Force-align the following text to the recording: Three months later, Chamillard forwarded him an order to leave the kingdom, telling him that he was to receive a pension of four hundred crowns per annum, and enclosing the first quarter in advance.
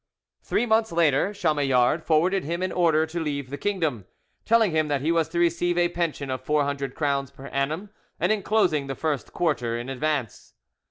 Three 0.41 0.65
months 0.65 0.91
later, 0.91 1.31
Chamillard 1.31 2.01
forwarded 2.03 2.43
him 2.43 2.63
an 2.63 2.71
order 2.71 3.05
to 3.05 3.19
leave 3.19 3.51
the 3.51 3.55
kingdom, 3.59 4.07
telling 4.45 4.71
him 4.71 4.87
that 4.87 5.01
he 5.01 5.11
was 5.11 5.29
to 5.29 5.37
receive 5.37 5.77
a 5.77 5.89
pension 5.89 6.31
of 6.31 6.41
four 6.41 6.63
hundred 6.63 6.95
crowns 6.95 7.29
per 7.29 7.45
annum, 7.49 7.91
and 8.19 8.31
enclosing 8.31 8.87
the 8.87 8.95
first 8.95 9.31
quarter 9.31 9.77
in 9.77 9.89
advance. 9.89 10.55